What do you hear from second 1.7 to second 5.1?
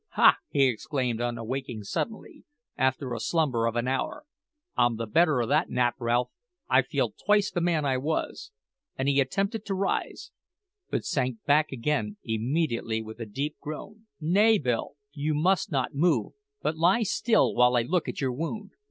suddenly, after a slumber of an hour; "I'm the